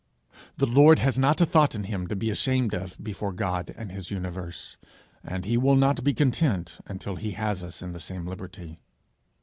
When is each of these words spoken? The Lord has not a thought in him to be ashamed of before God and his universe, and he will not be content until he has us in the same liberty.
The 0.57 0.65
Lord 0.65 0.97
has 0.97 1.19
not 1.19 1.41
a 1.41 1.45
thought 1.45 1.75
in 1.75 1.83
him 1.83 2.07
to 2.07 2.15
be 2.15 2.31
ashamed 2.31 2.73
of 2.73 2.97
before 3.03 3.31
God 3.31 3.71
and 3.77 3.91
his 3.91 4.09
universe, 4.09 4.75
and 5.23 5.45
he 5.45 5.57
will 5.57 5.75
not 5.75 6.03
be 6.03 6.15
content 6.15 6.79
until 6.87 7.17
he 7.17 7.33
has 7.33 7.63
us 7.63 7.83
in 7.83 7.91
the 7.91 7.99
same 7.99 8.25
liberty. 8.25 8.79